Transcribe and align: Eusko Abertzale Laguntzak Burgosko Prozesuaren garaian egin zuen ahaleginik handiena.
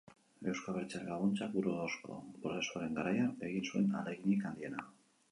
Eusko 0.51 0.69
Abertzale 0.71 1.09
Laguntzak 1.09 1.51
Burgosko 1.57 2.17
Prozesuaren 2.45 2.97
garaian 3.01 3.35
egin 3.49 3.67
zuen 3.73 3.93
ahaleginik 3.99 4.49
handiena. 4.51 4.87